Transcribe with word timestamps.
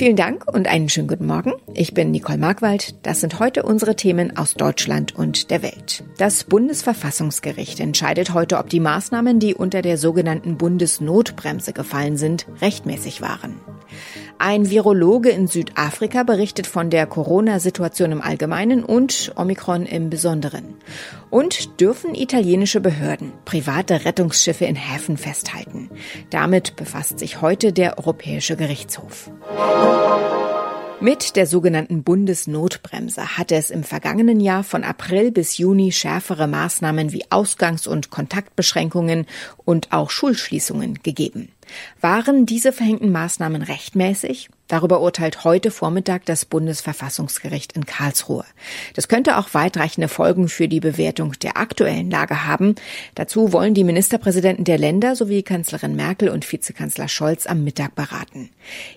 Vielen 0.00 0.16
Dank 0.16 0.50
und 0.50 0.66
einen 0.66 0.88
schönen 0.88 1.08
guten 1.08 1.26
Morgen. 1.26 1.52
Ich 1.74 1.92
bin 1.92 2.10
Nicole 2.10 2.38
Markwald. 2.38 2.94
Das 3.04 3.20
sind 3.20 3.38
heute 3.38 3.64
unsere 3.64 3.96
Themen 3.96 4.34
aus 4.34 4.54
Deutschland 4.54 5.14
und 5.14 5.50
der 5.50 5.62
Welt. 5.62 6.04
Das 6.16 6.44
Bundesverfassungsgericht 6.44 7.80
entscheidet 7.80 8.32
heute, 8.32 8.56
ob 8.56 8.70
die 8.70 8.80
Maßnahmen, 8.80 9.40
die 9.40 9.54
unter 9.54 9.82
der 9.82 9.98
sogenannten 9.98 10.56
Bundesnotbremse 10.56 11.74
gefallen 11.74 12.16
sind, 12.16 12.46
rechtmäßig 12.62 13.20
waren. 13.20 13.60
Ein 14.38 14.70
Virologe 14.70 15.28
in 15.28 15.48
Südafrika 15.48 16.22
berichtet 16.22 16.66
von 16.66 16.88
der 16.88 17.04
Corona-Situation 17.06 18.12
im 18.12 18.22
Allgemeinen 18.22 18.82
und 18.82 19.32
Omikron 19.36 19.84
im 19.84 20.08
Besonderen. 20.08 20.76
Und 21.30 21.80
dürfen 21.80 22.14
italienische 22.14 22.80
Behörden 22.80 23.32
private 23.44 24.04
Rettungsschiffe 24.04 24.64
in 24.64 24.74
Häfen 24.76 25.16
festhalten? 25.16 25.88
Damit 26.30 26.76
befasst 26.76 27.18
sich 27.18 27.40
heute 27.40 27.72
der 27.72 27.98
Europäische 27.98 28.56
Gerichtshof. 28.56 29.30
Mit 31.02 31.36
der 31.36 31.46
sogenannten 31.46 32.02
Bundesnotbremse 32.02 33.38
hatte 33.38 33.54
es 33.54 33.70
im 33.70 33.84
vergangenen 33.84 34.38
Jahr 34.38 34.62
von 34.62 34.84
April 34.84 35.30
bis 35.30 35.56
Juni 35.56 35.92
schärfere 35.92 36.46
Maßnahmen 36.46 37.12
wie 37.12 37.24
Ausgangs- 37.30 37.86
und 37.86 38.10
Kontaktbeschränkungen 38.10 39.24
und 39.64 39.92
auch 39.92 40.10
Schulschließungen 40.10 41.02
gegeben. 41.02 41.52
Waren 42.00 42.46
diese 42.46 42.72
verhängten 42.72 43.12
Maßnahmen 43.12 43.62
rechtmäßig? 43.62 44.48
Darüber 44.70 45.00
urteilt 45.00 45.42
heute 45.42 45.72
Vormittag 45.72 46.26
das 46.26 46.44
Bundesverfassungsgericht 46.44 47.72
in 47.72 47.86
Karlsruhe. 47.86 48.44
Das 48.94 49.08
könnte 49.08 49.36
auch 49.36 49.52
weitreichende 49.52 50.06
Folgen 50.06 50.48
für 50.48 50.68
die 50.68 50.78
Bewertung 50.78 51.32
der 51.42 51.56
aktuellen 51.56 52.08
Lage 52.08 52.46
haben. 52.46 52.76
Dazu 53.16 53.52
wollen 53.52 53.74
die 53.74 53.82
Ministerpräsidenten 53.82 54.62
der 54.62 54.78
Länder 54.78 55.16
sowie 55.16 55.42
Kanzlerin 55.42 55.96
Merkel 55.96 56.28
und 56.28 56.50
Vizekanzler 56.50 57.08
Scholz 57.08 57.48
am 57.48 57.64
Mittag 57.64 57.96
beraten. 57.96 58.50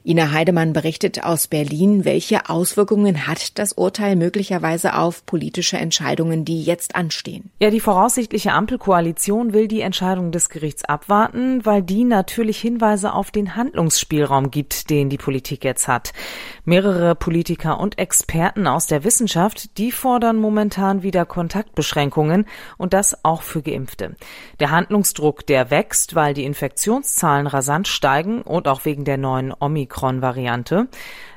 Ina 0.05 0.31
Heidemann 0.31 0.73
berichtet 0.73 1.23
aus 1.23 1.47
Berlin, 1.47 2.05
welche 2.05 2.51
Auswirkungen 2.51 3.25
hat 3.25 3.57
das 3.57 3.73
Urteil 3.73 4.16
möglicherweise 4.16 4.94
auf 4.95 5.25
politische 5.25 5.78
Entscheidungen, 5.78 6.45
die 6.45 6.61
jetzt 6.61 6.95
anstehen. 6.95 7.50
Ja, 7.59 7.72
die 7.72 7.79
voraussichtliche 7.79 8.51
Ampelkoalition 8.51 9.53
will 9.53 9.67
die 9.67 9.81
Entscheidung 9.81 10.31
des 10.31 10.50
Gerichts 10.50 10.85
abwarten, 10.85 11.66
weil 11.66 11.81
die 11.81 12.03
natürlich 12.03 12.59
Hinweise 12.63 13.13
auf 13.13 13.29
den 13.29 13.56
Handlungsspielraum 13.56 14.50
gibt, 14.50 14.90
den 14.90 15.09
die 15.09 15.18
Politik 15.18 15.63
jetzt 15.63 15.88
hat. 15.88 16.13
Mehrere 16.66 17.13
Politiker 17.13 17.79
und 17.79 18.00
Experten 18.00 18.66
aus 18.66 18.88
der 18.88 19.03
Wissenschaft, 19.03 19.78
die 19.78 19.91
fordern 19.91 20.38
momentan 20.38 21.03
wieder 21.03 21.25
Kontaktbeschränkungen 21.25 22.46
und 22.78 22.94
das 22.94 23.23
auch 23.23 23.44
für 23.44 23.62
Geimpfte. 23.62 24.16
Der 24.59 24.72
Handlungsdruck, 24.72 25.46
der 25.46 25.69
wächst, 25.69 26.16
weil 26.16 26.34
die 26.34 26.46
Infektionszahlen 26.46 27.46
rasant 27.46 27.88
steigen 27.88 28.41
und 28.41 28.68
auch 28.68 28.85
wegen 28.85 29.06
der 29.06 29.18
neuen 29.18 29.53
Omikron-Variante. 29.53 30.88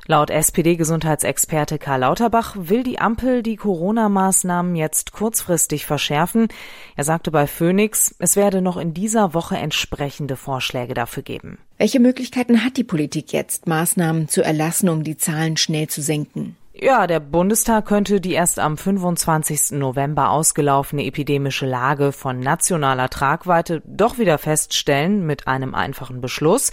Laut 0.08 0.30
SPD-Gesundheitsexperte 0.30 1.78
Karl 1.78 2.00
Lauterbach 2.00 2.54
will 2.56 2.84
die 2.84 3.00
Ampel 3.00 3.42
die 3.42 3.56
Corona-Maßnahmen 3.56 4.76
jetzt 4.76 5.10
kurzfristig 5.10 5.84
verschärfen. 5.84 6.46
Er 6.94 7.02
sagte 7.02 7.32
bei 7.32 7.48
Phoenix, 7.48 8.14
es 8.20 8.36
werde 8.36 8.62
noch 8.62 8.76
in 8.76 8.94
dieser 8.94 9.34
Woche 9.34 9.56
entsprechende 9.56 10.36
Vorschläge 10.36 10.94
dafür 10.94 11.24
geben. 11.24 11.58
Welche 11.76 11.98
Möglichkeiten 11.98 12.64
hat 12.64 12.76
die 12.76 12.84
Politik 12.84 13.32
jetzt, 13.32 13.66
Maßnahmen 13.66 14.28
zu 14.28 14.44
erlassen, 14.44 14.88
um 14.88 15.02
die 15.02 15.16
Zahlen 15.16 15.56
schnell 15.56 15.88
zu 15.88 16.00
senken? 16.02 16.56
Ja, 16.78 17.06
der 17.06 17.20
Bundestag 17.20 17.86
könnte 17.86 18.20
die 18.20 18.34
erst 18.34 18.58
am 18.58 18.76
25. 18.76 19.78
November 19.78 20.30
ausgelaufene 20.30 21.06
epidemische 21.06 21.66
Lage 21.66 22.12
von 22.12 22.38
nationaler 22.38 23.08
Tragweite 23.08 23.82
doch 23.86 24.18
wieder 24.18 24.36
feststellen 24.38 25.24
mit 25.26 25.48
einem 25.48 25.74
einfachen 25.74 26.20
Beschluss. 26.20 26.70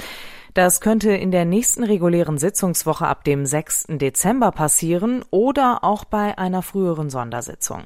Das 0.53 0.81
könnte 0.81 1.11
in 1.11 1.31
der 1.31 1.45
nächsten 1.45 1.83
regulären 1.83 2.37
Sitzungswoche 2.37 3.07
ab 3.07 3.23
dem 3.23 3.45
6. 3.45 3.87
Dezember 3.89 4.51
passieren 4.51 5.25
oder 5.31 5.83
auch 5.83 6.05
bei 6.05 6.37
einer 6.37 6.61
früheren 6.61 7.09
Sondersitzung. 7.09 7.85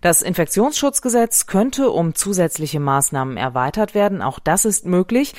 Das 0.00 0.22
Infektionsschutzgesetz 0.22 1.46
könnte 1.46 1.90
um 1.90 2.14
zusätzliche 2.14 2.80
Maßnahmen 2.80 3.36
erweitert 3.36 3.94
werden. 3.94 4.22
Auch 4.22 4.40
das 4.40 4.64
ist 4.64 4.86
möglich. 4.86 5.34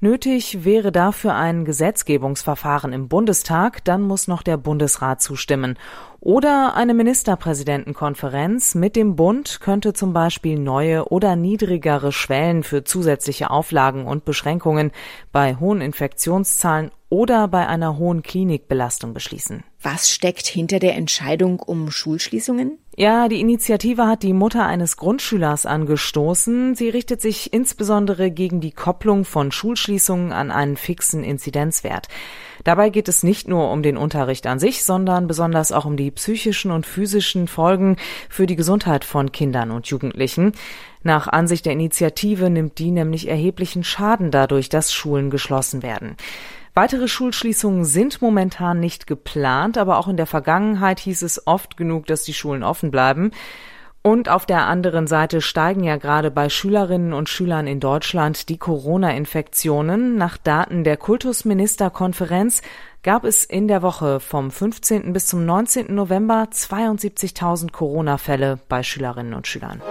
Nötig 0.00 0.64
wäre 0.64 0.92
dafür 0.92 1.34
ein 1.34 1.64
Gesetzgebungsverfahren 1.64 2.92
im 2.92 3.08
Bundestag, 3.08 3.84
dann 3.84 4.02
muss 4.02 4.28
noch 4.28 4.42
der 4.42 4.58
Bundesrat 4.58 5.22
zustimmen. 5.22 5.78
Oder 6.24 6.74
eine 6.74 6.94
Ministerpräsidentenkonferenz 6.94 8.74
mit 8.74 8.96
dem 8.96 9.14
Bund 9.14 9.60
könnte 9.60 9.92
zum 9.92 10.14
Beispiel 10.14 10.58
neue 10.58 11.10
oder 11.10 11.36
niedrigere 11.36 12.12
Schwellen 12.12 12.62
für 12.62 12.82
zusätzliche 12.82 13.50
Auflagen 13.50 14.06
und 14.06 14.24
Beschränkungen 14.24 14.90
bei 15.32 15.56
hohen 15.56 15.82
Infektionszahlen 15.82 16.92
oder 17.10 17.46
bei 17.46 17.68
einer 17.68 17.98
hohen 17.98 18.22
Klinikbelastung 18.22 19.12
beschließen. 19.12 19.64
Was 19.82 20.10
steckt 20.10 20.46
hinter 20.46 20.78
der 20.78 20.94
Entscheidung 20.94 21.60
um 21.60 21.90
Schulschließungen? 21.90 22.78
Ja, 22.96 23.28
die 23.28 23.40
Initiative 23.40 24.06
hat 24.06 24.22
die 24.22 24.32
Mutter 24.32 24.64
eines 24.64 24.96
Grundschülers 24.96 25.66
angestoßen. 25.66 26.74
Sie 26.74 26.88
richtet 26.88 27.20
sich 27.20 27.52
insbesondere 27.52 28.30
gegen 28.30 28.60
die 28.60 28.72
Kopplung 28.72 29.24
von 29.24 29.52
Schulschließungen 29.52 30.32
an 30.32 30.50
einen 30.50 30.76
fixen 30.76 31.22
Inzidenzwert. 31.22 32.08
Dabei 32.62 32.88
geht 32.88 33.08
es 33.08 33.22
nicht 33.22 33.46
nur 33.46 33.70
um 33.70 33.82
den 33.82 33.96
Unterricht 33.96 34.46
an 34.46 34.58
sich, 34.58 34.84
sondern 34.84 35.26
besonders 35.26 35.70
auch 35.70 35.84
um 35.84 35.96
die 35.96 36.10
psychischen 36.14 36.70
und 36.70 36.86
physischen 36.86 37.48
Folgen 37.48 37.96
für 38.28 38.46
die 38.46 38.56
Gesundheit 38.56 39.04
von 39.04 39.32
Kindern 39.32 39.70
und 39.70 39.86
Jugendlichen. 39.86 40.52
Nach 41.02 41.28
Ansicht 41.28 41.66
der 41.66 41.74
Initiative 41.74 42.48
nimmt 42.50 42.78
die 42.78 42.90
nämlich 42.90 43.28
erheblichen 43.28 43.84
Schaden 43.84 44.30
dadurch, 44.30 44.68
dass 44.68 44.92
Schulen 44.92 45.30
geschlossen 45.30 45.82
werden. 45.82 46.16
Weitere 46.74 47.06
Schulschließungen 47.06 47.84
sind 47.84 48.20
momentan 48.20 48.80
nicht 48.80 49.06
geplant, 49.06 49.78
aber 49.78 49.98
auch 49.98 50.08
in 50.08 50.16
der 50.16 50.26
Vergangenheit 50.26 50.98
hieß 50.98 51.22
es 51.22 51.46
oft 51.46 51.76
genug, 51.76 52.06
dass 52.06 52.24
die 52.24 52.34
Schulen 52.34 52.64
offen 52.64 52.90
bleiben. 52.90 53.30
Und 54.02 54.28
auf 54.28 54.44
der 54.44 54.66
anderen 54.66 55.06
Seite 55.06 55.40
steigen 55.40 55.82
ja 55.82 55.96
gerade 55.96 56.30
bei 56.30 56.50
Schülerinnen 56.50 57.14
und 57.14 57.30
Schülern 57.30 57.66
in 57.66 57.80
Deutschland 57.80 58.50
die 58.50 58.58
Corona-Infektionen. 58.58 60.16
Nach 60.16 60.36
Daten 60.36 60.84
der 60.84 60.98
Kultusministerkonferenz 60.98 62.60
gab 63.04 63.24
es 63.24 63.44
in 63.44 63.68
der 63.68 63.82
Woche 63.82 64.18
vom 64.18 64.50
15. 64.50 65.12
bis 65.12 65.26
zum 65.26 65.44
19. 65.44 65.94
November 65.94 66.48
72.000 66.50 67.70
Corona-Fälle 67.70 68.58
bei 68.68 68.82
Schülerinnen 68.82 69.34
und 69.34 69.46
Schülern. 69.46 69.82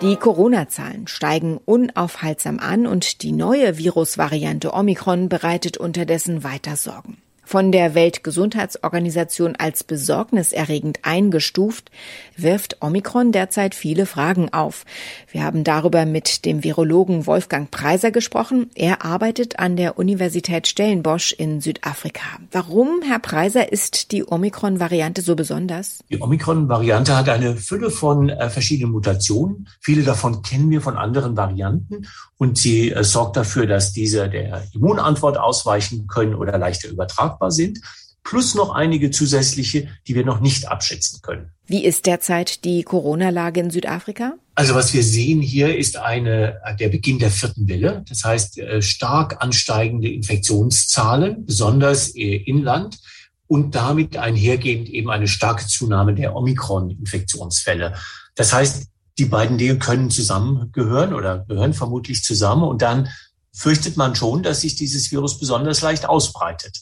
Die 0.00 0.16
Corona-Zahlen 0.16 1.08
steigen 1.08 1.58
unaufhaltsam 1.64 2.60
an 2.60 2.86
und 2.86 3.22
die 3.22 3.32
neue 3.32 3.78
Virusvariante 3.78 4.72
Omikron 4.72 5.28
bereitet 5.28 5.76
unterdessen 5.76 6.44
weiter 6.44 6.76
Sorgen 6.76 7.18
von 7.46 7.70
der 7.70 7.94
Weltgesundheitsorganisation 7.94 9.54
als 9.54 9.84
besorgniserregend 9.84 10.98
eingestuft, 11.02 11.92
wirft 12.36 12.82
Omikron 12.82 13.30
derzeit 13.30 13.76
viele 13.76 14.04
Fragen 14.04 14.52
auf. 14.52 14.84
Wir 15.30 15.44
haben 15.44 15.62
darüber 15.62 16.06
mit 16.06 16.44
dem 16.44 16.64
Virologen 16.64 17.24
Wolfgang 17.26 17.70
Preiser 17.70 18.10
gesprochen. 18.10 18.68
Er 18.74 19.04
arbeitet 19.04 19.60
an 19.60 19.76
der 19.76 19.96
Universität 19.96 20.66
Stellenbosch 20.66 21.32
in 21.32 21.60
Südafrika. 21.60 22.40
Warum, 22.50 23.00
Herr 23.06 23.20
Preiser, 23.20 23.70
ist 23.72 24.10
die 24.10 24.24
Omikron-Variante 24.26 25.22
so 25.22 25.36
besonders? 25.36 26.00
Die 26.10 26.20
Omikron-Variante 26.20 27.16
hat 27.16 27.28
eine 27.28 27.54
Fülle 27.54 27.90
von 27.90 28.28
äh, 28.28 28.50
verschiedenen 28.50 28.90
Mutationen. 28.90 29.68
Viele 29.80 30.02
davon 30.02 30.42
kennen 30.42 30.68
wir 30.70 30.80
von 30.80 30.96
anderen 30.96 31.36
Varianten 31.36 32.08
und 32.38 32.58
sie 32.58 32.90
äh, 32.90 33.04
sorgt 33.04 33.36
dafür, 33.36 33.68
dass 33.68 33.92
diese 33.92 34.28
der 34.28 34.64
Immunantwort 34.74 35.38
ausweichen 35.38 36.08
können 36.08 36.34
oder 36.34 36.58
leichter 36.58 36.88
übertragen 36.88 37.35
machbar 37.36 37.50
sind, 37.50 37.80
plus 38.24 38.54
noch 38.54 38.70
einige 38.70 39.10
zusätzliche, 39.10 39.88
die 40.08 40.14
wir 40.14 40.24
noch 40.24 40.40
nicht 40.40 40.68
abschätzen 40.68 41.20
können. 41.22 41.50
Wie 41.66 41.84
ist 41.84 42.06
derzeit 42.06 42.64
die 42.64 42.82
Corona-Lage 42.82 43.60
in 43.60 43.70
Südafrika? 43.70 44.34
Also 44.56 44.74
was 44.74 44.94
wir 44.94 45.02
sehen 45.02 45.40
hier 45.40 45.76
ist 45.76 45.96
eine, 45.96 46.60
der 46.80 46.88
Beginn 46.88 47.18
der 47.18 47.30
vierten 47.30 47.68
Welle. 47.68 48.04
Das 48.08 48.24
heißt, 48.24 48.58
äh, 48.58 48.82
stark 48.82 49.42
ansteigende 49.42 50.08
Infektionszahlen, 50.08 51.46
besonders 51.46 52.14
äh, 52.16 52.36
inland 52.36 52.98
und 53.46 53.74
damit 53.74 54.16
einhergehend 54.16 54.88
eben 54.88 55.10
eine 55.10 55.28
starke 55.28 55.66
Zunahme 55.66 56.14
der 56.14 56.34
Omikron-Infektionsfälle. 56.34 57.94
Das 58.34 58.52
heißt, 58.52 58.86
die 59.18 59.26
beiden 59.26 59.56
Dinge 59.56 59.78
können 59.78 60.10
zusammengehören 60.10 61.14
oder 61.14 61.44
gehören 61.46 61.74
vermutlich 61.74 62.24
zusammen 62.24 62.64
und 62.64 62.82
dann 62.82 63.08
fürchtet 63.52 63.96
man 63.96 64.14
schon, 64.16 64.42
dass 64.42 64.62
sich 64.62 64.74
dieses 64.74 65.10
Virus 65.12 65.38
besonders 65.38 65.80
leicht 65.80 66.06
ausbreitet. 66.06 66.76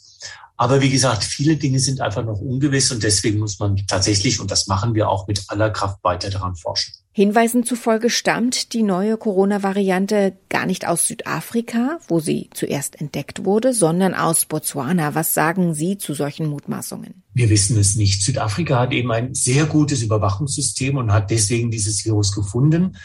Aber 0.56 0.80
wie 0.80 0.90
gesagt, 0.90 1.24
viele 1.24 1.56
Dinge 1.56 1.80
sind 1.80 2.00
einfach 2.00 2.24
noch 2.24 2.40
ungewiss 2.40 2.92
und 2.92 3.02
deswegen 3.02 3.40
muss 3.40 3.58
man 3.58 3.76
tatsächlich, 3.88 4.38
und 4.40 4.50
das 4.52 4.68
machen 4.68 4.94
wir 4.94 5.08
auch 5.08 5.26
mit 5.26 5.42
aller 5.48 5.70
Kraft 5.70 5.98
weiter 6.04 6.30
daran 6.30 6.54
forschen. 6.54 6.94
Hinweisen 7.10 7.64
zufolge 7.64 8.08
stammt 8.10 8.72
die 8.72 8.82
neue 8.82 9.16
Corona-Variante 9.16 10.36
gar 10.48 10.66
nicht 10.66 10.86
aus 10.86 11.06
Südafrika, 11.08 11.98
wo 12.08 12.20
sie 12.20 12.50
zuerst 12.54 13.00
entdeckt 13.00 13.44
wurde, 13.44 13.72
sondern 13.72 14.14
aus 14.14 14.46
Botswana. 14.46 15.14
Was 15.14 15.34
sagen 15.34 15.74
Sie 15.74 15.98
zu 15.98 16.14
solchen 16.14 16.46
Mutmaßungen? 16.46 17.22
Wir 17.32 17.50
wissen 17.50 17.78
es 17.78 17.94
nicht. 17.96 18.22
Südafrika 18.22 18.80
hat 18.80 18.92
eben 18.92 19.10
ein 19.12 19.34
sehr 19.34 19.66
gutes 19.66 20.02
Überwachungssystem 20.02 20.96
und 20.96 21.12
hat 21.12 21.30
deswegen 21.30 21.70
dieses 21.70 22.04
Virus 22.04 22.32
gefunden. 22.32 22.96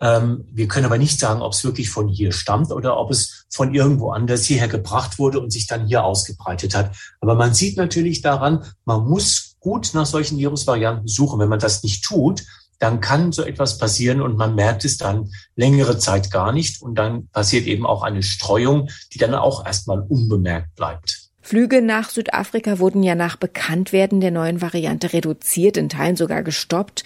Ähm, 0.00 0.44
wir 0.52 0.68
können 0.68 0.86
aber 0.86 0.98
nicht 0.98 1.18
sagen, 1.18 1.42
ob 1.42 1.52
es 1.52 1.64
wirklich 1.64 1.90
von 1.90 2.08
hier 2.08 2.32
stammt 2.32 2.70
oder 2.70 2.96
ob 2.98 3.10
es 3.10 3.37
von 3.50 3.74
irgendwo 3.74 4.10
anders 4.10 4.44
hierher 4.44 4.68
gebracht 4.68 5.18
wurde 5.18 5.40
und 5.40 5.52
sich 5.52 5.66
dann 5.66 5.86
hier 5.86 6.04
ausgebreitet 6.04 6.74
hat. 6.74 6.96
Aber 7.20 7.34
man 7.34 7.54
sieht 7.54 7.76
natürlich 7.76 8.20
daran, 8.20 8.64
man 8.84 9.06
muss 9.08 9.56
gut 9.60 9.90
nach 9.94 10.06
solchen 10.06 10.38
Virusvarianten 10.38 11.08
suchen. 11.08 11.40
Wenn 11.40 11.48
man 11.48 11.58
das 11.58 11.82
nicht 11.82 12.04
tut, 12.04 12.44
dann 12.78 13.00
kann 13.00 13.32
so 13.32 13.42
etwas 13.42 13.78
passieren 13.78 14.20
und 14.20 14.36
man 14.36 14.54
merkt 14.54 14.84
es 14.84 14.98
dann 14.98 15.30
längere 15.56 15.98
Zeit 15.98 16.30
gar 16.30 16.52
nicht. 16.52 16.80
Und 16.80 16.94
dann 16.94 17.28
passiert 17.28 17.66
eben 17.66 17.86
auch 17.86 18.02
eine 18.02 18.22
Streuung, 18.22 18.88
die 19.12 19.18
dann 19.18 19.34
auch 19.34 19.66
erstmal 19.66 20.00
unbemerkt 20.00 20.74
bleibt. 20.76 21.27
Flüge 21.48 21.80
nach 21.80 22.10
Südafrika 22.10 22.78
wurden 22.78 23.02
ja 23.02 23.14
nach 23.14 23.36
Bekanntwerden 23.36 24.20
der 24.20 24.30
neuen 24.30 24.60
Variante 24.60 25.14
reduziert, 25.14 25.78
in 25.78 25.88
Teilen 25.88 26.14
sogar 26.14 26.42
gestoppt. 26.42 27.04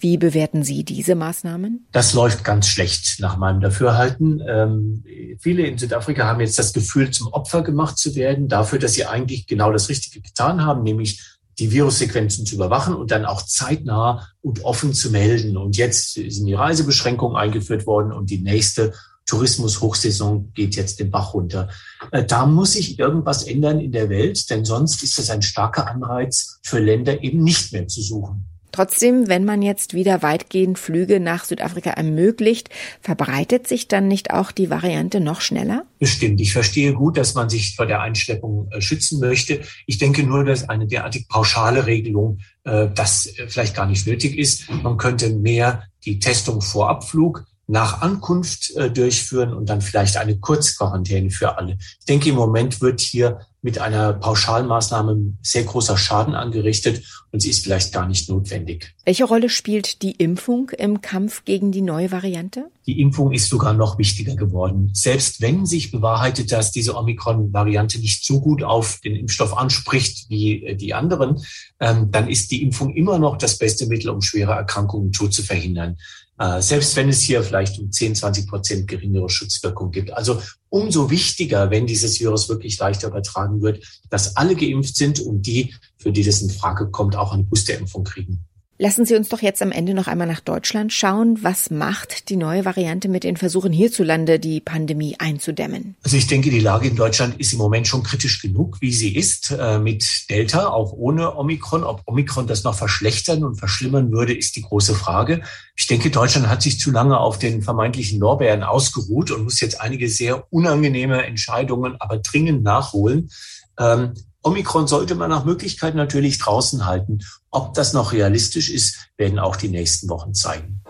Wie 0.00 0.16
bewerten 0.16 0.64
Sie 0.64 0.82
diese 0.82 1.14
Maßnahmen? 1.14 1.86
Das 1.92 2.12
läuft 2.12 2.42
ganz 2.42 2.66
schlecht 2.66 3.20
nach 3.20 3.36
meinem 3.36 3.60
Dafürhalten. 3.60 4.42
Ähm, 4.48 5.04
viele 5.38 5.64
in 5.68 5.78
Südafrika 5.78 6.26
haben 6.26 6.40
jetzt 6.40 6.58
das 6.58 6.72
Gefühl, 6.72 7.12
zum 7.12 7.28
Opfer 7.28 7.62
gemacht 7.62 7.96
zu 7.96 8.16
werden, 8.16 8.48
dafür, 8.48 8.80
dass 8.80 8.94
sie 8.94 9.06
eigentlich 9.06 9.46
genau 9.46 9.70
das 9.70 9.88
Richtige 9.88 10.20
getan 10.20 10.66
haben, 10.66 10.82
nämlich 10.82 11.22
die 11.60 11.70
Virussequenzen 11.70 12.46
zu 12.46 12.56
überwachen 12.56 12.96
und 12.96 13.12
dann 13.12 13.24
auch 13.24 13.42
zeitnah 13.42 14.26
und 14.40 14.64
offen 14.64 14.92
zu 14.92 15.12
melden. 15.12 15.56
Und 15.56 15.76
jetzt 15.76 16.14
sind 16.14 16.46
die 16.46 16.54
Reisebeschränkungen 16.54 17.36
eingeführt 17.36 17.86
worden 17.86 18.10
und 18.10 18.28
die 18.28 18.42
nächste 18.42 18.92
Tourismus-Hochsaison 19.26 20.52
geht 20.54 20.76
jetzt 20.76 21.00
den 21.00 21.10
Bach 21.10 21.34
runter. 21.34 21.68
Äh, 22.10 22.24
da 22.24 22.46
muss 22.46 22.72
sich 22.72 22.98
irgendwas 22.98 23.44
ändern 23.44 23.80
in 23.80 23.92
der 23.92 24.08
Welt, 24.08 24.48
denn 24.50 24.64
sonst 24.64 25.02
ist 25.02 25.18
das 25.18 25.30
ein 25.30 25.42
starker 25.42 25.88
Anreiz 25.88 26.58
für 26.62 26.78
Länder 26.78 27.22
eben 27.22 27.42
nicht 27.42 27.72
mehr 27.72 27.88
zu 27.88 28.02
suchen. 28.02 28.46
Trotzdem, 28.74 29.28
wenn 29.28 29.44
man 29.44 29.62
jetzt 29.62 29.94
wieder 29.94 30.22
weitgehend 30.22 30.80
Flüge 30.80 31.20
nach 31.20 31.44
Südafrika 31.44 31.90
ermöglicht, 31.90 32.70
verbreitet 33.00 33.68
sich 33.68 33.86
dann 33.86 34.08
nicht 34.08 34.32
auch 34.32 34.50
die 34.50 34.68
Variante 34.68 35.20
noch 35.20 35.42
schneller? 35.42 35.86
Bestimmt. 36.00 36.40
Ich 36.40 36.52
verstehe 36.52 36.92
gut, 36.92 37.16
dass 37.16 37.34
man 37.34 37.48
sich 37.48 37.76
vor 37.76 37.86
der 37.86 38.00
Einschleppung 38.00 38.68
äh, 38.72 38.80
schützen 38.80 39.20
möchte. 39.20 39.60
Ich 39.86 39.98
denke 39.98 40.24
nur, 40.24 40.44
dass 40.44 40.68
eine 40.68 40.88
derartig 40.88 41.28
pauschale 41.28 41.86
Regelung 41.86 42.40
äh, 42.64 42.88
das 42.92 43.32
vielleicht 43.46 43.76
gar 43.76 43.86
nicht 43.86 44.08
nötig 44.08 44.36
ist. 44.36 44.68
Man 44.82 44.96
könnte 44.96 45.30
mehr 45.30 45.84
die 46.04 46.18
Testung 46.18 46.60
vor 46.60 46.90
Abflug 46.90 47.46
nach 47.66 48.02
Ankunft 48.02 48.74
äh, 48.76 48.90
durchführen 48.90 49.54
und 49.54 49.68
dann 49.68 49.80
vielleicht 49.80 50.16
eine 50.16 50.38
Kurzquarantäne 50.38 51.30
für 51.30 51.56
alle. 51.56 51.78
Ich 52.00 52.06
denke, 52.06 52.30
im 52.30 52.36
Moment 52.36 52.80
wird 52.80 53.00
hier 53.00 53.40
mit 53.64 53.78
einer 53.78 54.12
Pauschalmaßnahme 54.12 55.38
sehr 55.40 55.64
großer 55.64 55.96
Schaden 55.96 56.34
angerichtet 56.34 57.02
und 57.32 57.40
sie 57.40 57.48
ist 57.48 57.64
vielleicht 57.64 57.94
gar 57.94 58.06
nicht 58.06 58.28
notwendig. 58.28 58.94
Welche 59.06 59.24
Rolle 59.24 59.48
spielt 59.48 60.02
die 60.02 60.12
Impfung 60.12 60.68
im 60.76 61.00
Kampf 61.00 61.46
gegen 61.46 61.72
die 61.72 61.80
neue 61.80 62.12
Variante? 62.12 62.66
Die 62.86 63.00
Impfung 63.00 63.32
ist 63.32 63.48
sogar 63.48 63.72
noch 63.72 63.96
wichtiger 63.96 64.36
geworden. 64.36 64.90
Selbst 64.92 65.40
wenn 65.40 65.64
sich 65.64 65.90
bewahrheitet, 65.90 66.52
dass 66.52 66.72
diese 66.72 66.94
Omikron-Variante 66.94 67.98
nicht 67.98 68.26
so 68.26 68.38
gut 68.42 68.62
auf 68.62 69.00
den 69.02 69.16
Impfstoff 69.16 69.56
anspricht 69.56 70.28
wie 70.28 70.62
äh, 70.62 70.76
die 70.76 70.92
anderen, 70.92 71.42
ähm, 71.80 72.10
dann 72.10 72.28
ist 72.28 72.50
die 72.50 72.62
Impfung 72.62 72.94
immer 72.94 73.18
noch 73.18 73.38
das 73.38 73.56
beste 73.56 73.86
Mittel, 73.86 74.10
um 74.10 74.20
schwere 74.20 74.52
Erkrankungen 74.52 75.06
und 75.06 75.16
Tod 75.16 75.32
zu 75.32 75.42
verhindern. 75.42 75.96
Äh, 76.38 76.60
selbst 76.60 76.96
wenn 76.96 77.08
es 77.08 77.20
hier 77.20 77.42
vielleicht 77.42 77.78
um 77.78 77.92
10, 77.92 78.16
20 78.16 78.48
Prozent 78.48 78.88
geringere 78.88 79.30
Schutzwirkung 79.30 79.90
gibt. 79.90 80.12
Also 80.12 80.42
umso 80.68 81.10
wichtiger, 81.10 81.70
wenn 81.70 81.86
dieses 81.86 82.18
Virus 82.18 82.48
wirklich 82.48 82.78
leichter 82.78 83.08
übertragen 83.08 83.62
wird, 83.62 83.84
dass 84.10 84.36
alle 84.36 84.56
geimpft 84.56 84.96
sind 84.96 85.20
und 85.20 85.42
die, 85.42 85.74
für 85.96 86.10
die 86.10 86.24
das 86.24 86.42
in 86.42 86.50
Frage 86.50 86.90
kommt, 86.90 87.14
auch 87.14 87.32
eine 87.32 87.44
Boosterimpfung 87.44 88.02
kriegen. 88.04 88.44
Lassen 88.76 89.04
Sie 89.04 89.14
uns 89.14 89.28
doch 89.28 89.40
jetzt 89.40 89.62
am 89.62 89.70
Ende 89.70 89.94
noch 89.94 90.08
einmal 90.08 90.26
nach 90.26 90.40
Deutschland 90.40 90.92
schauen. 90.92 91.38
Was 91.42 91.70
macht 91.70 92.28
die 92.28 92.34
neue 92.36 92.64
Variante 92.64 93.08
mit 93.08 93.22
den 93.22 93.36
Versuchen 93.36 93.72
hierzulande, 93.72 94.40
die 94.40 94.60
Pandemie 94.60 95.14
einzudämmen? 95.16 95.94
Also 96.02 96.16
ich 96.16 96.26
denke, 96.26 96.50
die 96.50 96.58
Lage 96.58 96.88
in 96.88 96.96
Deutschland 96.96 97.38
ist 97.38 97.52
im 97.52 97.60
Moment 97.60 97.86
schon 97.86 98.02
kritisch 98.02 98.42
genug, 98.42 98.80
wie 98.80 98.92
sie 98.92 99.14
ist, 99.14 99.52
äh, 99.52 99.78
mit 99.78 100.28
Delta, 100.28 100.66
auch 100.66 100.92
ohne 100.92 101.36
Omikron. 101.36 101.84
Ob 101.84 102.02
Omikron 102.06 102.48
das 102.48 102.64
noch 102.64 102.74
verschlechtern 102.74 103.44
und 103.44 103.54
verschlimmern 103.54 104.10
würde, 104.10 104.34
ist 104.34 104.56
die 104.56 104.62
große 104.62 104.96
Frage. 104.96 105.42
Ich 105.76 105.86
denke, 105.86 106.10
Deutschland 106.10 106.48
hat 106.48 106.60
sich 106.60 106.80
zu 106.80 106.90
lange 106.90 107.16
auf 107.16 107.38
den 107.38 107.62
vermeintlichen 107.62 108.18
Lorbeeren 108.18 108.64
ausgeruht 108.64 109.30
und 109.30 109.44
muss 109.44 109.60
jetzt 109.60 109.80
einige 109.80 110.08
sehr 110.08 110.52
unangenehme 110.52 111.24
Entscheidungen, 111.24 111.94
aber 112.00 112.18
dringend 112.18 112.64
nachholen. 112.64 113.30
Ähm, 113.78 114.14
Omikron 114.44 114.86
sollte 114.86 115.14
man 115.14 115.30
nach 115.30 115.46
Möglichkeit 115.46 115.94
natürlich 115.94 116.38
draußen 116.38 116.84
halten. 116.84 117.20
Ob 117.54 117.72
das 117.74 117.92
noch 117.92 118.12
realistisch 118.12 118.68
ist, 118.68 119.10
werden 119.16 119.38
auch 119.38 119.54
die 119.54 119.68
nächsten 119.68 120.08
Wochen 120.08 120.34
zeigen. 120.34 120.80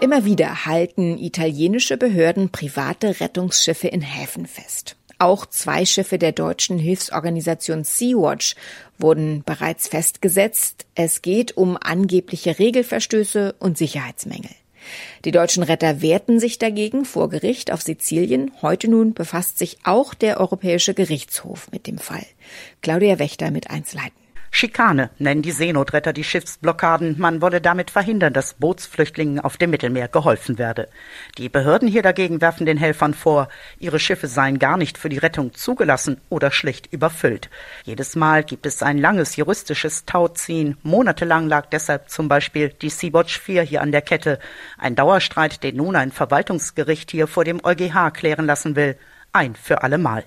Immer 0.00 0.24
wieder 0.24 0.66
halten 0.66 1.16
italienische 1.16 1.96
Behörden 1.96 2.50
private 2.50 3.20
Rettungsschiffe 3.20 3.86
in 3.86 4.00
Häfen 4.00 4.46
fest. 4.46 4.96
Auch 5.20 5.46
zwei 5.46 5.86
Schiffe 5.86 6.18
der 6.18 6.32
deutschen 6.32 6.80
Hilfsorganisation 6.80 7.84
Sea-Watch 7.84 8.56
wurden 8.98 9.44
bereits 9.46 9.86
festgesetzt. 9.86 10.86
Es 10.96 11.22
geht 11.22 11.56
um 11.56 11.78
angebliche 11.80 12.58
Regelverstöße 12.58 13.54
und 13.60 13.78
Sicherheitsmängel. 13.78 14.50
Die 15.24 15.30
deutschen 15.30 15.62
Retter 15.62 16.02
wehrten 16.02 16.40
sich 16.40 16.58
dagegen 16.58 17.04
vor 17.04 17.28
Gericht 17.28 17.70
auf 17.72 17.80
Sizilien. 17.80 18.50
Heute 18.60 18.88
nun 18.88 19.14
befasst 19.14 19.58
sich 19.58 19.78
auch 19.84 20.14
der 20.14 20.40
Europäische 20.40 20.94
Gerichtshof 20.94 21.70
mit 21.70 21.86
dem 21.86 21.98
Fall. 21.98 22.26
Claudia 22.82 23.20
Wächter 23.20 23.52
mit 23.52 23.70
Einzelheiten. 23.70 24.25
Schikane 24.56 25.10
nennen 25.18 25.42
die 25.42 25.52
Seenotretter 25.52 26.14
die 26.14 26.24
Schiffsblockaden. 26.24 27.16
Man 27.18 27.42
wolle 27.42 27.60
damit 27.60 27.90
verhindern, 27.90 28.32
dass 28.32 28.54
Bootsflüchtlingen 28.54 29.38
auf 29.38 29.58
dem 29.58 29.68
Mittelmeer 29.68 30.08
geholfen 30.08 30.56
werde. 30.56 30.88
Die 31.36 31.50
Behörden 31.50 31.86
hier 31.86 32.00
dagegen 32.00 32.40
werfen 32.40 32.64
den 32.64 32.78
Helfern 32.78 33.12
vor, 33.12 33.50
ihre 33.78 33.98
Schiffe 33.98 34.28
seien 34.28 34.58
gar 34.58 34.78
nicht 34.78 34.96
für 34.96 35.10
die 35.10 35.18
Rettung 35.18 35.52
zugelassen 35.52 36.22
oder 36.30 36.50
schlicht 36.50 36.90
überfüllt. 36.90 37.50
Jedes 37.84 38.16
Mal 38.16 38.44
gibt 38.44 38.64
es 38.64 38.82
ein 38.82 38.96
langes 38.96 39.36
juristisches 39.36 40.06
Tauziehen. 40.06 40.78
Monatelang 40.82 41.48
lag 41.48 41.66
deshalb 41.66 42.08
zum 42.08 42.28
Beispiel 42.28 42.70
die 42.70 42.88
Sea-Watch 42.88 43.38
4 43.38 43.60
hier 43.62 43.82
an 43.82 43.92
der 43.92 44.00
Kette. 44.00 44.38
Ein 44.78 44.94
Dauerstreit, 44.94 45.62
den 45.64 45.76
nun 45.76 45.96
ein 45.96 46.12
Verwaltungsgericht 46.12 47.10
hier 47.10 47.26
vor 47.26 47.44
dem 47.44 47.62
EuGH 47.62 48.10
klären 48.14 48.46
lassen 48.46 48.74
will. 48.74 48.96
Ein 49.32 49.54
für 49.54 49.82
alle 49.82 49.98
Mal. 49.98 50.24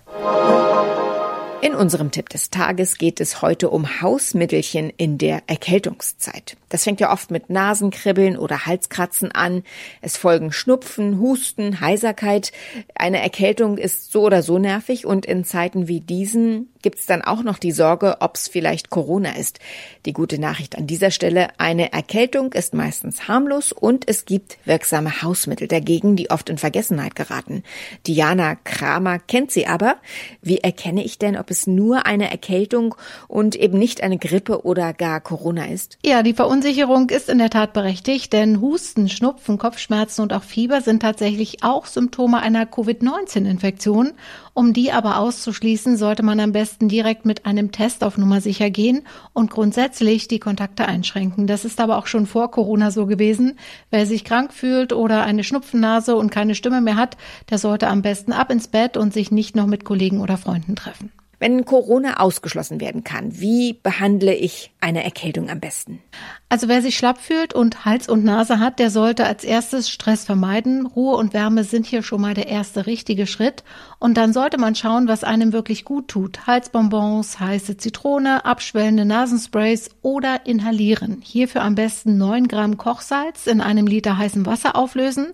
In 1.61 1.75
unserem 1.75 2.11
Tipp 2.11 2.29
des 2.29 2.51
Tages 2.51 2.97
geht 2.97 3.19
es 3.19 3.41
heute 3.41 3.69
um 3.69 4.01
Hausmittelchen 4.01 4.93
in 4.95 5.17
der 5.17 5.43
Erkältungszeit. 5.47 6.55
Das 6.69 6.85
fängt 6.85 7.01
ja 7.01 7.11
oft 7.11 7.31
mit 7.31 7.49
Nasenkribbeln 7.49 8.37
oder 8.37 8.65
Halskratzen 8.65 9.33
an. 9.33 9.63
Es 10.01 10.15
folgen 10.15 10.53
Schnupfen, 10.53 11.19
Husten, 11.19 11.81
Heiserkeit. 11.81 12.53
Eine 12.95 13.21
Erkältung 13.21 13.77
ist 13.77 14.11
so 14.11 14.21
oder 14.21 14.41
so 14.41 14.57
nervig 14.57 15.05
und 15.05 15.25
in 15.25 15.43
Zeiten 15.43 15.89
wie 15.89 15.99
diesen 15.99 16.69
gibt's 16.81 17.05
dann 17.05 17.21
auch 17.21 17.43
noch 17.43 17.57
die 17.57 17.73
Sorge, 17.73 18.17
ob's 18.21 18.47
vielleicht 18.47 18.89
Corona 18.89 19.35
ist. 19.35 19.59
Die 20.05 20.13
gute 20.13 20.39
Nachricht 20.39 20.77
an 20.77 20.87
dieser 20.87 21.11
Stelle, 21.11 21.49
eine 21.57 21.91
Erkältung 21.91 22.53
ist 22.53 22.73
meistens 22.73 23.27
harmlos 23.27 23.73
und 23.73 24.07
es 24.07 24.23
gibt 24.25 24.57
wirksame 24.65 25.21
Hausmittel 25.21 25.67
dagegen, 25.67 26.15
die 26.15 26.29
oft 26.29 26.49
in 26.49 26.57
Vergessenheit 26.57 27.15
geraten. 27.15 27.63
Diana 28.07 28.55
Kramer 28.55 29.19
kennt 29.19 29.51
sie 29.51 29.67
aber. 29.67 29.97
Wie 30.41 30.59
erkenne 30.59 31.03
ich 31.03 31.17
denn, 31.17 31.35
ob 31.35 31.48
es 31.51 31.67
nur 31.67 32.05
eine 32.05 32.29
Erkältung 32.31 32.95
und 33.27 33.55
eben 33.55 33.77
nicht 33.77 34.03
eine 34.03 34.17
Grippe 34.17 34.65
oder 34.65 34.93
gar 34.93 35.21
Corona 35.21 35.65
ist? 35.65 35.97
Ja, 36.05 36.23
die 36.23 36.33
Verunsicherung 36.33 37.09
ist 37.09 37.29
in 37.29 37.37
der 37.37 37.49
Tat 37.49 37.73
berechtigt, 37.73 38.33
denn 38.33 38.61
Husten, 38.61 39.09
Schnupfen, 39.09 39.57
Kopfschmerzen 39.57 40.21
und 40.21 40.33
auch 40.33 40.43
Fieber 40.43 40.81
sind 40.81 41.01
tatsächlich 41.01 41.63
auch 41.63 41.85
Symptome 41.85 42.39
einer 42.39 42.65
Covid-19-Infektion. 42.65 44.13
Um 44.53 44.73
die 44.73 44.91
aber 44.91 45.19
auszuschließen, 45.19 45.95
sollte 45.95 46.21
man 46.23 46.39
am 46.39 46.51
besten 46.51 46.89
direkt 46.89 47.25
mit 47.25 47.45
einem 47.45 47.71
Test 47.71 48.03
auf 48.03 48.17
Nummer 48.17 48.41
sicher 48.41 48.69
gehen 48.69 49.03
und 49.31 49.51
grundsätzlich 49.51 50.27
die 50.27 50.39
Kontakte 50.39 50.85
einschränken. 50.85 51.47
Das 51.47 51.63
ist 51.63 51.79
aber 51.79 51.97
auch 51.97 52.07
schon 52.07 52.25
vor 52.25 52.51
Corona 52.51 52.91
so 52.91 53.05
gewesen. 53.05 53.57
Wer 53.89 54.05
sich 54.05 54.25
krank 54.25 54.53
fühlt 54.53 54.91
oder 54.91 55.23
eine 55.23 55.43
Schnupfennase 55.43 56.15
und 56.15 56.29
keine 56.29 56.55
Stimme 56.55 56.81
mehr 56.81 56.97
hat, 56.97 57.15
der 57.49 57.57
sollte 57.57 57.87
am 57.87 58.01
besten 58.01 58.33
ab 58.33 58.51
ins 58.51 58.67
Bett 58.67 58.97
und 58.97 59.13
sich 59.13 59.31
nicht 59.31 59.55
noch 59.55 59.67
mit 59.67 59.85
Kollegen 59.85 60.19
oder 60.19 60.37
Freunden 60.37 60.75
treffen. 60.75 61.11
Wenn 61.39 61.63
Corona 61.63 62.19
ausgeschlossen 62.19 62.81
werden 62.81 63.05
kann, 63.05 63.39
wie 63.39 63.73
behandle 63.73 64.35
ich 64.35 64.71
eine 64.81 65.05
Erkältung 65.05 65.49
am 65.49 65.61
besten? 65.61 66.01
Also 66.49 66.67
wer 66.67 66.81
sich 66.81 66.97
schlapp 66.97 67.21
fühlt 67.21 67.53
und 67.53 67.85
Hals 67.85 68.09
und 68.09 68.25
Nase 68.25 68.59
hat, 68.59 68.79
der 68.79 68.89
sollte 68.89 69.25
als 69.25 69.43
erstes 69.43 69.89
Stress 69.89 70.25
vermeiden. 70.25 70.85
Ruhe 70.85 71.15
und 71.15 71.33
Wärme 71.33 71.63
sind 71.63 71.85
hier 71.85 72.03
schon 72.03 72.21
mal 72.21 72.33
der 72.33 72.47
erste 72.47 72.87
richtige 72.87 73.25
Schritt. 73.25 73.63
Und 73.99 74.17
dann 74.17 74.33
sollte 74.33 74.57
man 74.57 74.75
schauen, 74.75 75.07
was 75.07 75.23
einem 75.23 75.53
wirklich 75.53 75.85
gut 75.85 76.07
tut. 76.07 76.47
Halsbonbons, 76.47 77.39
heiße 77.39 77.77
Zitrone, 77.77 78.43
abschwellende 78.45 79.05
Nasensprays 79.05 79.91
oder 80.01 80.45
inhalieren. 80.45 81.21
Hierfür 81.23 81.61
am 81.61 81.75
besten 81.75 82.17
9 82.17 82.47
Gramm 82.47 82.77
Kochsalz 82.77 83.47
in 83.47 83.61
einem 83.61 83.87
Liter 83.87 84.17
heißem 84.17 84.45
Wasser 84.45 84.75
auflösen, 84.75 85.27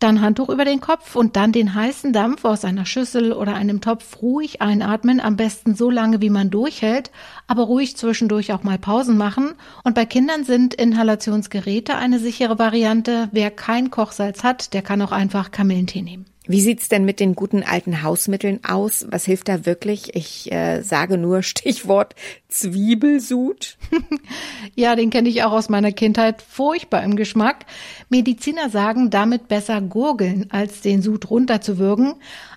dann 0.00 0.22
Handtuch 0.22 0.48
über 0.48 0.64
den 0.64 0.80
Kopf 0.80 1.14
und 1.14 1.36
dann 1.36 1.52
den 1.52 1.74
heißen 1.74 2.12
Dampf 2.12 2.44
aus 2.44 2.64
einer 2.64 2.86
Schüssel 2.86 3.32
oder 3.32 3.54
einem 3.54 3.80
Topf 3.80 4.22
ruhig 4.22 4.60
einatmen, 4.62 5.20
am 5.20 5.36
besten 5.36 5.51
so 5.64 5.90
lange, 5.90 6.20
wie 6.20 6.30
man 6.30 6.50
durchhält, 6.50 7.10
aber 7.46 7.64
ruhig 7.64 7.96
zwischendurch 7.96 8.52
auch 8.52 8.62
mal 8.62 8.78
Pausen 8.78 9.16
machen. 9.16 9.54
Und 9.84 9.94
bei 9.94 10.06
Kindern 10.06 10.44
sind 10.44 10.74
Inhalationsgeräte 10.74 11.96
eine 11.96 12.18
sichere 12.18 12.58
Variante. 12.58 13.28
Wer 13.32 13.50
kein 13.50 13.90
Kochsalz 13.90 14.42
hat, 14.44 14.74
der 14.74 14.82
kann 14.82 15.02
auch 15.02 15.12
einfach 15.12 15.50
Kamillentee 15.50 16.02
nehmen. 16.02 16.26
Wie 16.46 16.60
sieht's 16.60 16.88
denn 16.88 17.04
mit 17.04 17.20
den 17.20 17.36
guten 17.36 17.62
alten 17.62 18.02
Hausmitteln 18.02 18.64
aus? 18.64 19.06
Was 19.08 19.24
hilft 19.24 19.48
da 19.48 19.64
wirklich? 19.64 20.16
Ich 20.16 20.50
äh, 20.50 20.82
sage 20.82 21.16
nur 21.16 21.42
Stichwort 21.42 22.16
Zwiebelsud. 22.52 23.78
ja, 24.74 24.94
den 24.94 25.10
kenne 25.10 25.28
ich 25.28 25.42
auch 25.42 25.52
aus 25.52 25.68
meiner 25.70 25.92
Kindheit. 25.92 26.42
Furchtbar 26.42 27.02
im 27.02 27.16
Geschmack. 27.16 27.64
Mediziner 28.10 28.68
sagen, 28.68 29.08
damit 29.08 29.48
besser 29.48 29.80
gurgeln, 29.80 30.46
als 30.50 30.82
den 30.82 31.00
Sud 31.00 31.30
runterzuwürgen. 31.30 32.14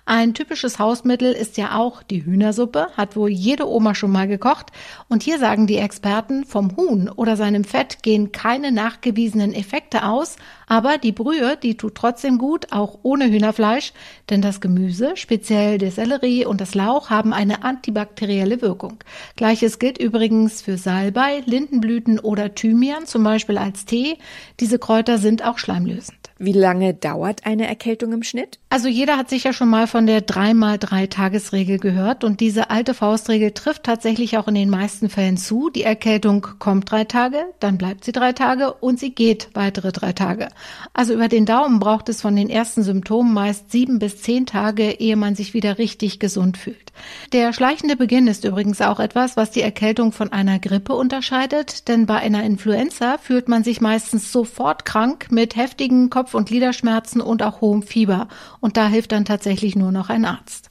Ein 0.08 0.34
typisches 0.34 0.78
Hausmittel 0.78 1.32
ist 1.32 1.56
ja 1.56 1.76
auch 1.76 2.02
die 2.02 2.24
Hühnersuppe, 2.24 2.88
hat 2.96 3.16
wohl 3.16 3.30
jede 3.30 3.68
Oma 3.68 3.94
schon 3.94 4.12
mal 4.12 4.28
gekocht. 4.28 4.66
Und 5.08 5.22
hier 5.22 5.38
sagen 5.38 5.66
die 5.66 5.78
Experten, 5.78 6.44
vom 6.44 6.76
Huhn 6.76 7.08
oder 7.08 7.36
seinem 7.36 7.64
Fett 7.64 8.02
gehen 8.02 8.30
keine 8.30 8.70
nachgewiesenen 8.70 9.52
Effekte 9.52 10.04
aus, 10.04 10.36
aber 10.68 10.98
die 10.98 11.12
Brühe, 11.12 11.56
die 11.56 11.76
tut 11.76 11.94
trotzdem 11.94 12.38
gut, 12.38 12.72
auch 12.72 12.98
ohne 13.02 13.30
Hühnerfleisch, 13.30 13.92
denn 14.30 14.42
das 14.42 14.60
Gemüse, 14.60 15.16
speziell 15.16 15.78
der 15.78 15.92
Sellerie 15.92 16.44
und 16.44 16.60
das 16.60 16.74
Lauch, 16.74 17.10
haben 17.10 17.32
eine 17.32 17.62
antibakterielle 17.62 18.62
Wirkung. 18.62 18.98
Gleiches 19.36 19.78
gilt 19.78 19.85
übrigens 19.98 20.60
für 20.60 20.76
Salbei, 20.76 21.42
Lindenblüten 21.46 22.18
oder 22.18 22.54
Thymian, 22.54 23.06
zum 23.06 23.22
Beispiel 23.22 23.56
als 23.56 23.84
Tee. 23.84 24.18
Diese 24.60 24.78
Kräuter 24.78 25.18
sind 25.18 25.44
auch 25.44 25.58
schleimlösend. 25.58 26.18
Wie 26.38 26.52
lange 26.52 26.92
dauert 26.92 27.46
eine 27.46 27.66
Erkältung 27.66 28.12
im 28.12 28.22
Schnitt? 28.22 28.58
Also 28.68 28.88
jeder 28.88 29.16
hat 29.16 29.30
sicher 29.30 29.54
schon 29.54 29.70
mal 29.70 29.86
von 29.86 30.06
der 30.06 30.26
3x3-Tagesregel 30.26 31.78
gehört 31.78 32.24
und 32.24 32.40
diese 32.40 32.68
alte 32.68 32.92
Faustregel 32.92 33.52
trifft 33.52 33.84
tatsächlich 33.84 34.36
auch 34.36 34.46
in 34.46 34.54
den 34.54 34.68
meisten 34.68 35.08
Fällen 35.08 35.38
zu. 35.38 35.70
Die 35.70 35.82
Erkältung 35.82 36.46
kommt 36.58 36.90
drei 36.90 37.04
Tage, 37.04 37.38
dann 37.58 37.78
bleibt 37.78 38.04
sie 38.04 38.12
drei 38.12 38.34
Tage 38.34 38.74
und 38.74 39.00
sie 39.00 39.14
geht 39.14 39.48
weitere 39.54 39.92
drei 39.92 40.12
Tage. 40.12 40.48
Also 40.92 41.14
über 41.14 41.28
den 41.28 41.46
Daumen 41.46 41.78
braucht 41.78 42.10
es 42.10 42.20
von 42.20 42.36
den 42.36 42.50
ersten 42.50 42.82
Symptomen 42.82 43.32
meist 43.32 43.72
sieben 43.72 43.98
bis 43.98 44.20
zehn 44.20 44.44
Tage, 44.44 44.90
ehe 44.90 45.16
man 45.16 45.36
sich 45.36 45.54
wieder 45.54 45.78
richtig 45.78 46.18
gesund 46.18 46.58
fühlt. 46.58 46.92
Der 47.32 47.54
schleichende 47.54 47.96
Beginn 47.96 48.26
ist 48.26 48.44
übrigens 48.44 48.82
auch 48.82 49.00
etwas, 49.00 49.38
was 49.38 49.52
die 49.52 49.62
Erkältung 49.62 50.12
von 50.12 50.32
einer 50.32 50.58
Grippe 50.58 50.92
unterscheidet, 50.92 51.88
denn 51.88 52.04
bei 52.04 52.16
einer 52.16 52.44
Influenza 52.44 53.16
fühlt 53.16 53.48
man 53.48 53.64
sich 53.64 53.80
meistens 53.80 54.32
sofort 54.32 54.84
krank 54.84 55.28
mit 55.30 55.56
heftigen 55.56 56.10
Kopf- 56.10 56.25
und 56.34 56.48
Gliederschmerzen 56.48 57.20
und 57.20 57.42
auch 57.42 57.60
hohem 57.60 57.82
Fieber. 57.82 58.28
Und 58.60 58.76
da 58.76 58.88
hilft 58.88 59.12
dann 59.12 59.24
tatsächlich 59.24 59.76
nur 59.76 59.92
noch 59.92 60.08
ein 60.08 60.24
Arzt. 60.24 60.70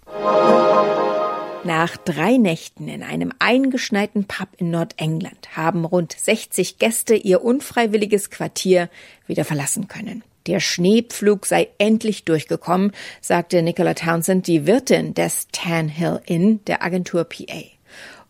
Nach 1.66 1.98
drei 1.98 2.38
Nächten 2.38 2.88
in 2.88 3.02
einem 3.02 3.32
eingeschneiten 3.40 4.26
Pub 4.26 4.50
in 4.58 4.70
Nordengland 4.70 5.58
haben 5.58 5.84
rund 5.84 6.14
60 6.14 6.78
Gäste 6.78 7.16
ihr 7.16 7.44
unfreiwilliges 7.44 8.30
Quartier 8.30 8.88
wieder 9.26 9.46
verlassen 9.46 9.88
können. 9.88 10.24
Der 10.46 10.60
Schneepflug 10.60 11.48
sei 11.48 11.70
endlich 11.80 12.24
durchgekommen, 12.24 12.92
sagte 13.20 13.64
Nicola 13.64 13.96
Townsend, 13.96 14.46
die 14.46 14.68
Wirtin 14.68 15.16
des 15.16 15.48
Tan 15.52 15.88
Hill 15.88 16.22
Inn 16.28 16.64
der 16.66 16.84
Agentur 16.84 17.24
PA. 17.24 17.75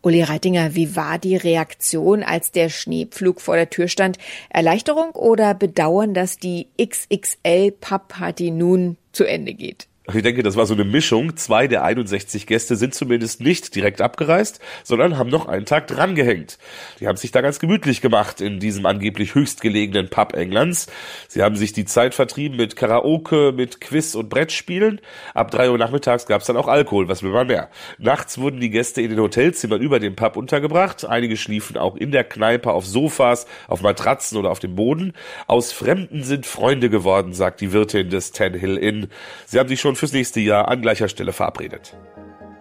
Uli 0.06 0.22
Reitinger, 0.22 0.76
wie 0.76 0.96
war 0.96 1.18
die 1.18 1.36
Reaktion, 1.36 2.22
als 2.22 2.52
der 2.52 2.70
Schneepflug 2.70 3.42
vor 3.42 3.56
der 3.56 3.72
Tür 3.72 3.88
stand? 3.88 4.20
Erleichterung 4.50 5.10
oder 5.16 5.56
Bedauern, 5.56 6.14
dass 6.14 6.38
die 6.38 6.68
XXL 6.80 7.72
Pub 7.72 8.08
Party 8.10 8.52
nun 8.52 8.98
zu 9.14 9.24
Ende 9.24 9.56
geht? 9.56 9.88
Ich 10.14 10.22
denke, 10.22 10.44
das 10.44 10.56
war 10.56 10.68
so 10.68 10.76
eine 10.76 10.84
Mischung. 10.84 11.36
Zwei 11.36 11.68
der 11.68 11.84
61 11.84 12.46
Gäste 12.46 12.76
sind 12.76 12.94
zumindest 12.94 13.42
nicht 13.42 13.74
direkt 13.74 14.02
abgereist, 14.02 14.60
sondern 14.84 15.18
haben 15.18 15.32
noch 15.32 15.48
einen 15.48 15.66
Tag 15.66 15.88
drangehängt. 15.88 16.60
Die 17.00 17.08
haben 17.08 17.18
sich 17.18 17.32
da 17.32 17.42
ganz 17.42 17.58
gemütlich 17.58 18.02
gemacht 18.02 18.40
in 18.40 18.60
diesem 18.60 18.86
angeblich 18.86 19.34
höchstgelegenen 19.34 20.10
Pub 20.12 20.34
Englands. 20.34 20.88
Sie 21.28 21.42
haben 21.42 21.56
sich 21.56 21.74
die 21.74 21.86
Zeit 21.86 22.14
vertrieben 22.14 22.56
mit 22.56 22.76
Karaoke, 22.76 23.52
mit 23.52 23.82
Quiz 23.82 24.14
und 24.14 24.30
Brettspielen. 24.30 25.02
Ab 25.34 25.50
drei 25.50 25.72
Uhr 25.72 25.78
nachmittags 25.80 26.28
gab 26.28 26.42
es 26.42 26.48
dann 26.48 26.58
auch 26.58 26.68
Alkohol, 26.68 27.08
was 27.08 27.24
will 27.24 27.32
man 27.32 27.48
mehr. 27.48 27.70
Nachts 27.98 28.38
wurden 28.38 28.60
die 28.60 28.70
Gäste 28.70 29.02
in 29.02 29.10
den 29.10 29.20
Hotelzimmern 29.20 29.82
über 29.82 30.00
dem 30.00 30.16
Pub 30.16 30.38
untergebracht. 30.38 31.04
Einige 31.04 31.36
schliefen 31.36 31.78
auch 31.78 31.96
in 31.96 32.12
der 32.12 32.24
Kneipe 32.24 32.72
auf 32.72 32.86
Sofas, 32.86 33.48
auf 33.68 33.82
Matratzen 33.82 34.38
oder 34.38 34.52
auf 34.52 34.60
dem 34.60 34.76
Boden. 34.76 35.14
Aus 35.48 35.72
Fremden 35.72 36.24
sind 36.24 36.46
Freunde 36.46 36.92
geworden, 36.92 37.34
sagt 37.34 37.60
die 37.60 37.74
Wirtin 37.74 38.12
des 38.12 38.34
Ten 38.34 38.54
Hill 38.54 38.78
Inn. 38.78 39.08
Sie 39.48 39.58
haben 39.58 39.68
sich 39.68 39.82
schon 39.96 40.00
fürs 40.00 40.14
nächste 40.14 40.40
Jahr 40.40 40.68
an 40.68 40.82
gleicher 40.82 41.08
Stelle 41.08 41.34
verabredet. 41.34 41.96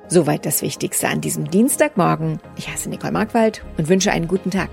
Soweit 0.09 0.47
das 0.47 0.63
Wichtigste 0.63 1.09
an 1.09 1.21
diesem 1.21 1.51
Dienstagmorgen. 1.51 2.41
Ich 2.57 2.69
heiße 2.69 2.89
Nicole 2.89 3.13
Markwald 3.13 3.65
und 3.77 3.89
wünsche 3.89 4.13
einen 4.13 4.29
guten 4.29 4.51
Tag. 4.51 4.71